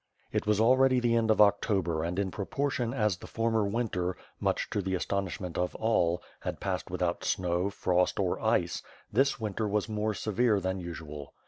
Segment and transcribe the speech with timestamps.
[0.31, 4.67] It was already the end of October and in proportion as the former winter, much
[4.71, 8.81] to the astonishment of all, had passed without snow, frost, or ice,
[9.13, 11.35] this winter was more severe than usual.